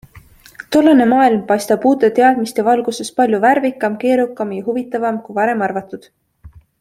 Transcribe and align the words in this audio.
Tollane 0.75 1.05
maailm 1.11 1.43
paistab 1.51 1.85
uute 1.89 2.09
teadmiste 2.21 2.65
valguses 2.69 3.13
palju 3.21 3.41
värvikam, 3.45 4.01
keerukam 4.05 4.57
ja 4.59 4.67
huvitavam 4.71 5.25
kui 5.29 5.39
varem 5.41 5.63
arvatud. 5.69 6.13